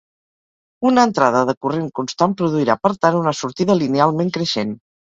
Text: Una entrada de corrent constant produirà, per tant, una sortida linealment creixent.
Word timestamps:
Una 0.91 1.03
entrada 1.09 1.43
de 1.51 1.55
corrent 1.67 1.85
constant 2.01 2.35
produirà, 2.41 2.79
per 2.87 2.95
tant, 3.03 3.21
una 3.25 3.39
sortida 3.45 3.79
linealment 3.85 4.37
creixent. 4.41 4.79